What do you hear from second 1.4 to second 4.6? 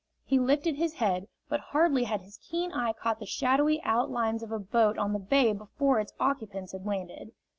but hardly had his keen eye caught the shadowy outlines of a